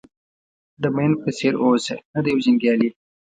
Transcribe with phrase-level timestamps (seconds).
[0.81, 2.89] د مین په څېر اوسه نه د یو جنګیالي.